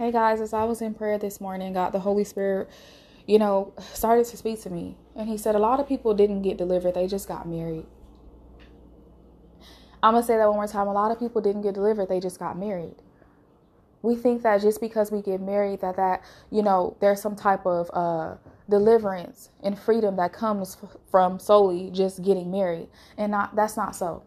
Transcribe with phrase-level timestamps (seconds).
[0.00, 2.70] Hey guys, as I was in prayer this morning, God, the Holy Spirit,
[3.26, 4.96] you know, started to speak to me.
[5.14, 7.84] And He said, A lot of people didn't get delivered, they just got married.
[10.02, 10.88] I'm going to say that one more time.
[10.88, 12.94] A lot of people didn't get delivered, they just got married.
[14.00, 17.66] We think that just because we get married, that that, you know, there's some type
[17.66, 18.36] of uh,
[18.70, 20.78] deliverance and freedom that comes
[21.10, 22.88] from solely just getting married.
[23.18, 24.22] And not that's not so.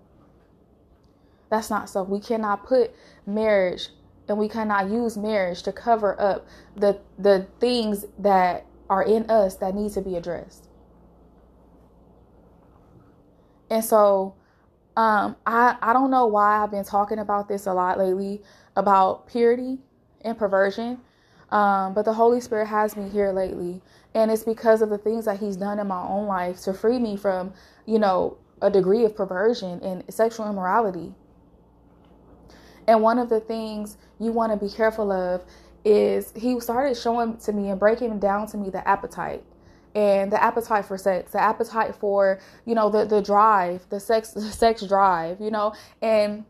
[1.49, 2.03] That's not so.
[2.03, 2.93] We cannot put
[3.25, 3.89] marriage
[4.27, 9.55] and we cannot use marriage to cover up the the things that are in us
[9.57, 10.68] that need to be addressed.
[13.69, 14.36] And so
[14.95, 18.41] um I I don't know why I've been talking about this a lot lately
[18.75, 19.79] about purity
[20.21, 21.00] and perversion.
[21.51, 23.81] Um, but the Holy Spirit has me here lately.
[24.15, 26.97] And it's because of the things that He's done in my own life to free
[26.97, 27.53] me from,
[27.86, 31.14] you know, a degree of perversion and sexual immorality.
[32.88, 35.44] And one of the things you want to be careful of
[35.86, 39.44] is he started showing to me and breaking down to me the appetite
[39.95, 44.30] and the appetite for sex, the appetite for, you know, the, the drive, the sex,
[44.34, 45.73] the sex drive, you know.
[46.02, 46.45] And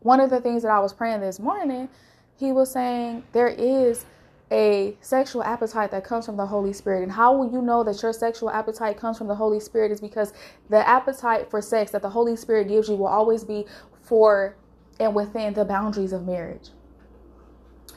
[0.00, 1.88] one of the things that I was praying this morning,
[2.36, 4.04] he was saying there is
[4.50, 7.02] a sexual appetite that comes from the Holy Spirit.
[7.02, 10.00] And how will you know that your sexual appetite comes from the Holy Spirit is
[10.00, 10.32] because
[10.68, 13.64] the appetite for sex that the Holy Spirit gives you will always be
[14.02, 14.54] for
[15.00, 16.70] and within the boundaries of marriage.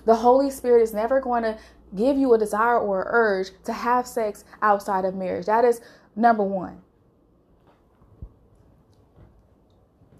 [0.05, 1.57] The Holy Spirit is never going to
[1.95, 5.45] give you a desire or an urge to have sex outside of marriage.
[5.45, 5.81] That is
[6.15, 6.81] number one.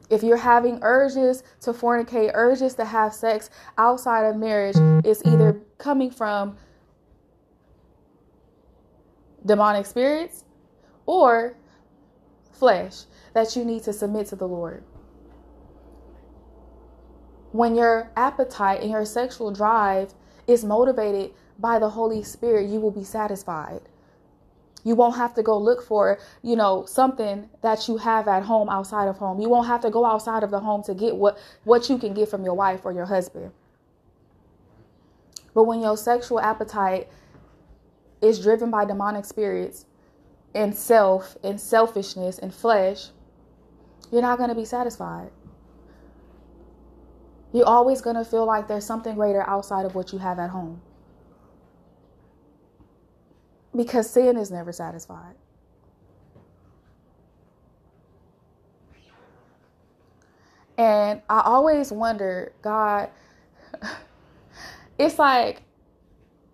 [0.10, 5.62] If you're having urges to fornicate, urges to have sex outside of marriage, it's either
[5.78, 6.58] coming from
[9.46, 10.46] demonic spirits
[11.06, 11.58] or
[12.52, 14.84] flesh that you need to submit to the Lord
[17.52, 20.14] when your appetite and your sexual drive
[20.48, 23.82] is motivated by the Holy Spirit, you will be satisfied.
[24.84, 28.70] You won't have to go look for, you know, something that you have at home
[28.70, 29.40] outside of home.
[29.42, 32.14] You won't have to go outside of the home to get what what you can
[32.14, 33.52] get from your wife or your husband.
[35.54, 37.10] But when your sexual appetite
[38.22, 39.86] is driven by demonic spirits
[40.54, 43.10] and self and selfishness and flesh,
[44.12, 45.32] you're not going to be satisfied.
[47.58, 50.52] You're always going to feel like there's something greater outside of what you have at
[50.52, 50.80] home.
[53.76, 55.34] Because sin is never satisfied.
[60.78, 63.10] And I always wonder, God,
[65.00, 65.64] it's like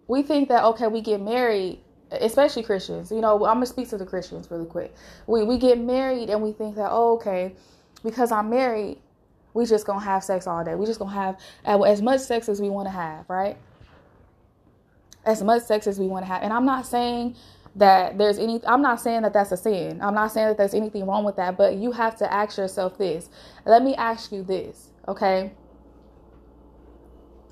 [0.08, 1.80] we think that, okay, we get married,
[2.12, 3.12] especially Christians.
[3.12, 4.96] You know, I'm going to speak to the Christians really quick.
[5.28, 7.56] We, we get married and we think that, oh, okay,
[8.06, 9.00] because I'm married,
[9.54, 10.76] we just gonna have sex all day.
[10.76, 13.58] We just gonna have uh, as much sex as we want to have, right?
[15.26, 16.44] As much sex as we want to have.
[16.44, 17.36] And I'm not saying
[17.76, 20.02] that there's any I'm not saying that that's a sin.
[20.02, 22.98] I'm not saying that there's anything wrong with that, but you have to ask yourself
[22.98, 23.30] this.
[23.66, 25.52] Let me ask you this, okay?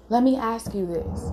[0.10, 1.32] Let me ask you this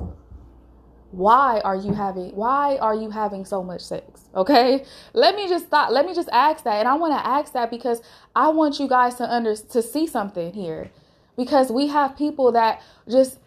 [1.11, 4.23] why are you having why are you having so much sex?
[4.35, 4.85] Okay?
[5.15, 6.77] Let me just stop let me just ask that.
[6.77, 8.03] And i want to ask that because
[8.37, 10.91] i want you guys to under to see something here.
[11.37, 13.39] Because we have people that just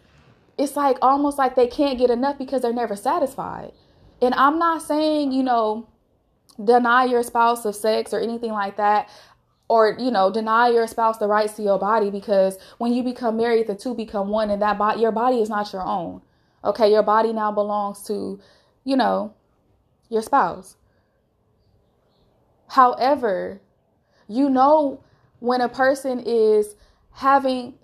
[0.58, 3.72] it's like almost like they can't get enough because they're never satisfied.
[4.20, 5.88] And i'm not saying you know
[6.62, 9.08] deny your spouse of sex or anything like that
[9.68, 13.36] or you know deny your spouse the rights to your body because when you become
[13.36, 16.20] married the two become one and that body your body is not your own
[16.64, 18.40] Okay, your body now belongs to,
[18.84, 19.34] you know,
[20.08, 20.76] your spouse.
[22.68, 23.60] However,
[24.28, 25.02] you know
[25.40, 26.74] when a person is
[27.12, 27.74] having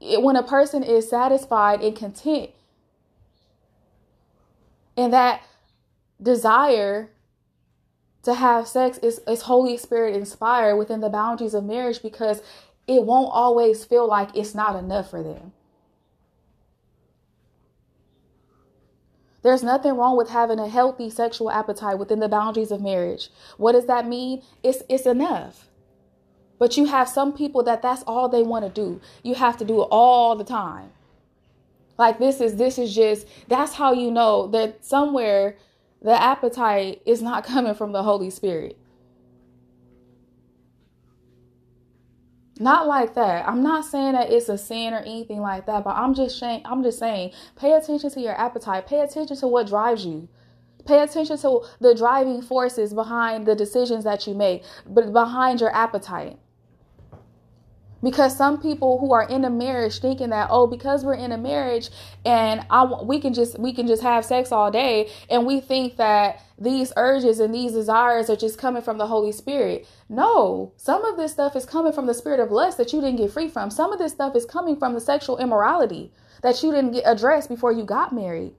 [0.00, 2.50] when a person is satisfied and content
[4.96, 5.42] and that
[6.20, 7.10] desire
[8.22, 12.42] to have sex is, is Holy Spirit inspired within the boundaries of marriage because
[12.86, 15.52] it won't always feel like it's not enough for them.
[19.44, 23.28] There's nothing wrong with having a healthy sexual appetite within the boundaries of marriage.
[23.58, 24.42] What does that mean?
[24.62, 25.68] It's it's enough.
[26.58, 29.02] But you have some people that that's all they want to do.
[29.22, 30.92] You have to do it all the time.
[31.98, 35.58] Like this is this is just that's how you know that somewhere
[36.00, 38.78] the appetite is not coming from the Holy Spirit.
[42.58, 43.48] Not like that.
[43.48, 46.62] I'm not saying that it's a sin or anything like that, but I'm just saying
[46.64, 48.86] I'm just saying pay attention to your appetite.
[48.86, 50.28] Pay attention to what drives you.
[50.86, 55.74] Pay attention to the driving forces behind the decisions that you make, but behind your
[55.74, 56.38] appetite.
[58.04, 61.38] Because some people who are in a marriage thinking that oh because we're in a
[61.38, 61.88] marriage
[62.24, 65.96] and I we can just we can just have sex all day and we think
[65.96, 69.88] that these urges and these desires are just coming from the Holy Spirit.
[70.08, 73.16] No, some of this stuff is coming from the spirit of lust that you didn't
[73.16, 73.70] get free from.
[73.70, 76.12] Some of this stuff is coming from the sexual immorality
[76.42, 78.52] that you didn't get addressed before you got married.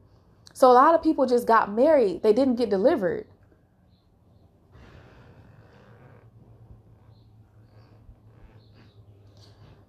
[0.53, 3.27] So a lot of people just got married, they didn't get delivered.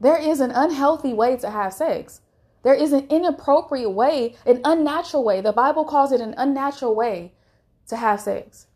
[0.00, 2.20] There is an unhealthy way to have sex.
[2.62, 5.40] There is an inappropriate way, an unnatural way.
[5.40, 7.32] The Bible calls it an unnatural way
[7.88, 8.66] to have sex.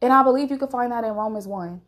[0.00, 1.80] And I believe you can find that in Romans 1.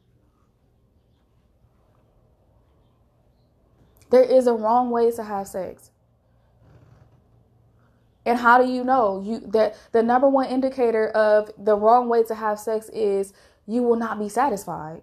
[4.10, 5.90] There is a wrong way to have sex.
[8.24, 9.22] And how do you know?
[9.24, 13.32] You that the number one indicator of the wrong way to have sex is
[13.66, 15.02] you will not be satisfied.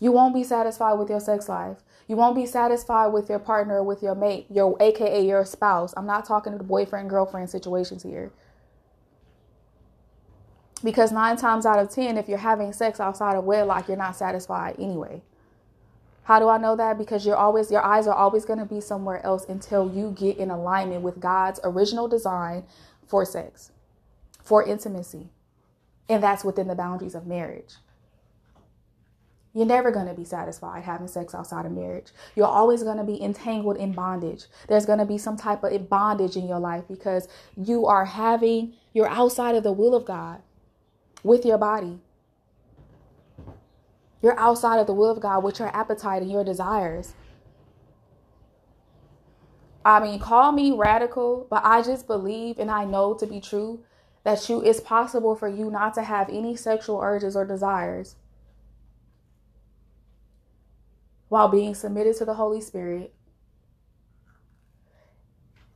[0.00, 1.78] You won't be satisfied with your sex life.
[2.06, 5.94] You won't be satisfied with your partner, with your mate, your AKA your spouse.
[5.96, 8.30] I'm not talking to the boyfriend girlfriend situations here.
[10.82, 14.16] Because nine times out of 10, if you're having sex outside of wedlock, you're not
[14.16, 15.22] satisfied anyway.
[16.24, 16.98] How do I know that?
[16.98, 20.36] Because you're always, your eyes are always going to be somewhere else until you get
[20.36, 22.64] in alignment with God's original design
[23.06, 23.72] for sex,
[24.42, 25.30] for intimacy.
[26.08, 27.74] And that's within the boundaries of marriage.
[29.54, 32.08] You're never going to be satisfied having sex outside of marriage.
[32.34, 34.46] You're always going to be entangled in bondage.
[34.68, 38.72] There's going to be some type of bondage in your life because you are having,
[38.92, 40.42] you're outside of the will of God
[41.22, 42.00] with your body.
[44.20, 47.14] You're outside of the will of God with your appetite and your desires.
[49.84, 53.84] I mean, call me radical, but I just believe and I know to be true
[54.24, 58.16] that you it's possible for you not to have any sexual urges or desires
[61.34, 63.12] while being submitted to the Holy Spirit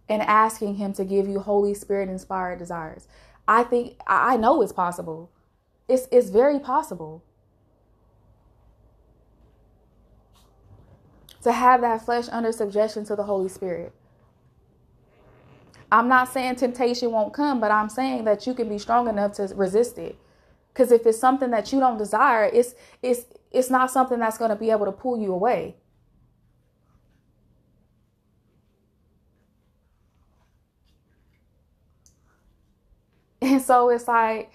[0.08, 3.08] and asking Him to give you Holy Spirit inspired desires.
[3.48, 5.32] I think, I know it's possible.
[5.88, 7.24] It's, it's very possible.
[11.42, 13.92] To have that flesh under subjection to the Holy Spirit.
[15.90, 19.32] I'm not saying temptation won't come, but I'm saying that you can be strong enough
[19.32, 20.16] to resist it.
[20.72, 24.50] Because if it's something that you don't desire, it's it's it's not something that's going
[24.50, 25.76] to be able to pull you away.
[33.40, 34.52] And so it's like,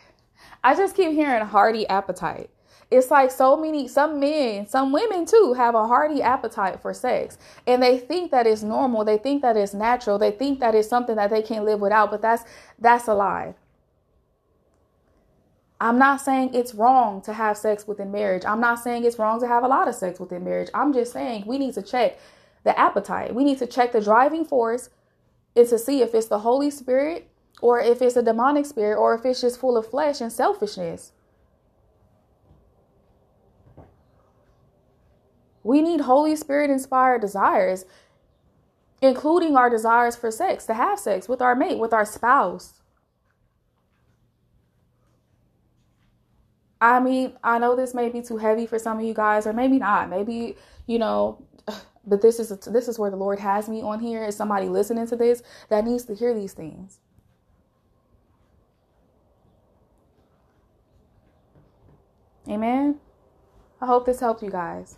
[0.64, 2.50] I just keep hearing hearty appetite.
[2.92, 7.40] It's like so many, some men, some women too have a hearty appetite for sex.
[7.66, 9.04] And they think that it's normal.
[9.04, 10.20] They think that it's natural.
[10.20, 12.12] They think that it's something that they can't live without.
[12.12, 12.44] But that's
[12.78, 13.56] that's a lie.
[15.84, 18.44] I'm not saying it's wrong to have sex within marriage.
[18.46, 20.70] I'm not saying it's wrong to have a lot of sex within marriage.
[20.74, 22.18] I'm just saying we need to check
[22.64, 23.36] the appetite.
[23.36, 24.90] We need to check the driving force
[25.58, 27.30] and to see if it's the Holy Spirit
[27.62, 31.12] or if it's a demonic spirit or if it's just full of flesh and selfishness.
[35.64, 37.84] We need Holy Spirit inspired desires,
[39.02, 42.83] including our desires for sex, to have sex with our mate, with our spouse.
[46.84, 49.54] I mean, I know this may be too heavy for some of you guys, or
[49.54, 50.10] maybe not.
[50.10, 51.42] Maybe, you know,
[52.06, 54.26] but this is this is where the Lord has me on here.
[54.26, 57.00] Is somebody listening to this that needs to hear these things?
[62.50, 63.00] Amen.
[63.82, 64.98] I hope this helped you guys.